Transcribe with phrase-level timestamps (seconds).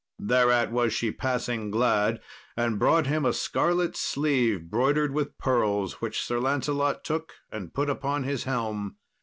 [0.17, 2.21] Thereat was she passing glad,
[2.57, 7.87] and brought him a scarlet sleeve broidered with pearls, which Sir Lancelot took, and put
[7.87, 8.95] upon his helm.